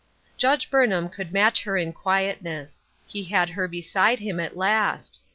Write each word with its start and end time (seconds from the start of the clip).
"Judge 0.37 0.71
Burnham 0.71 1.09
could 1.09 1.31
match 1.31 1.61
her 1.61 1.77
in 1.77 1.93
quietness 1.93 2.85
He 3.05 3.25
had 3.25 3.49
her 3.51 3.67
beside 3.67 4.17
him 4.17 4.39
at 4.39 4.57
last. 4.57 5.21